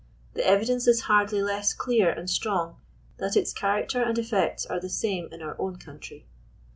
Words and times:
The 0.33 0.43
evidence 0.47 0.87
is 0.87 1.01
hardly 1.01 1.43
less 1.43 1.75
clear 1.75 2.09
and 2.09 2.27
strong, 2.27 2.77
that 3.17 3.37
its 3.37 3.53
character 3.53 4.01
and 4.01 4.17
ejects 4.17 4.65
are 4.65 4.79
the 4.79 4.89
same 4.89 5.29
in 5.31 5.43
our 5.43 5.55
own 5.61 5.75
country. 5.75 6.25